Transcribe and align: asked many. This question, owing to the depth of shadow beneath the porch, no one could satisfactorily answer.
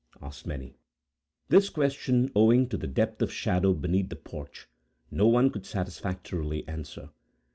asked 0.19 0.47
many. 0.47 0.73
This 1.49 1.69
question, 1.69 2.31
owing 2.35 2.67
to 2.69 2.75
the 2.75 2.87
depth 2.87 3.21
of 3.21 3.31
shadow 3.31 3.71
beneath 3.75 4.09
the 4.09 4.15
porch, 4.15 4.67
no 5.11 5.27
one 5.27 5.51
could 5.51 5.67
satisfactorily 5.67 6.67
answer. 6.67 7.11